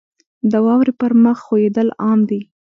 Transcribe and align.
•د 0.51 0.53
واورې 0.65 0.93
پر 0.99 1.11
مخ 1.23 1.37
ښویېدل 1.45 1.87
عام 2.03 2.19
دي. 2.29 2.41